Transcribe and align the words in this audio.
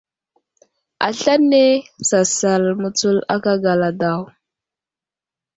Aslane 1.07 1.61
sasal 2.09 2.63
mətsul 2.81 3.17
aka 3.35 3.53
gala 3.63 3.89
daw. 4.01 4.21